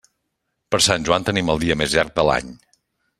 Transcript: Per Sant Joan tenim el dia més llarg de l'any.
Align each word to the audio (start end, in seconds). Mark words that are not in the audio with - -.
Per 0.75 0.79
Sant 0.85 1.05
Joan 1.09 1.27
tenim 1.29 1.53
el 1.57 1.61
dia 1.65 1.77
més 1.83 1.93
llarg 1.99 2.17
de 2.17 2.25
l'any. 2.31 2.51